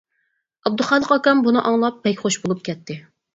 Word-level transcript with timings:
ئابدۇخالىق 0.69 1.13
ئاكام 1.15 1.43
بۇنى 1.49 1.63
ئاڭلاپ 1.65 2.01
بەك 2.09 2.25
خوش 2.25 2.39
بولۇپ 2.47 2.65
كەتتى. 2.71 2.99